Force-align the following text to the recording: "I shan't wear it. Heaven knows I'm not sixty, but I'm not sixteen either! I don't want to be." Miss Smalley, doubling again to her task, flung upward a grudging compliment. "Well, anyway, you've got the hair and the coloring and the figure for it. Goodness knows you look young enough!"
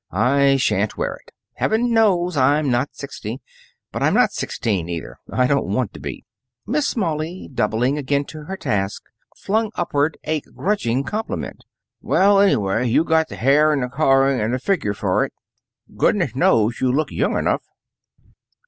"I 0.09 0.55
shan't 0.55 0.97
wear 0.97 1.13
it. 1.13 1.31
Heaven 1.53 1.93
knows 1.93 2.35
I'm 2.35 2.71
not 2.71 2.95
sixty, 2.95 3.39
but 3.91 4.01
I'm 4.01 4.15
not 4.15 4.31
sixteen 4.31 4.89
either! 4.89 5.19
I 5.31 5.45
don't 5.45 5.67
want 5.67 5.93
to 5.93 5.99
be." 5.99 6.25
Miss 6.65 6.87
Smalley, 6.87 7.47
doubling 7.53 7.99
again 7.99 8.25
to 8.29 8.45
her 8.45 8.57
task, 8.57 9.03
flung 9.37 9.69
upward 9.75 10.17
a 10.23 10.41
grudging 10.41 11.03
compliment. 11.03 11.65
"Well, 12.01 12.39
anyway, 12.39 12.87
you've 12.89 13.05
got 13.05 13.27
the 13.27 13.35
hair 13.35 13.71
and 13.71 13.83
the 13.83 13.89
coloring 13.89 14.41
and 14.41 14.55
the 14.55 14.59
figure 14.59 14.95
for 14.95 15.23
it. 15.23 15.33
Goodness 15.95 16.35
knows 16.35 16.81
you 16.81 16.91
look 16.91 17.11
young 17.11 17.37
enough!" 17.37 17.61